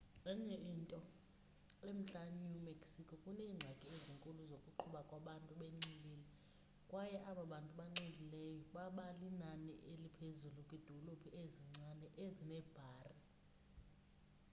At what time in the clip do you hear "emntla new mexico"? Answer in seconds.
1.89-3.13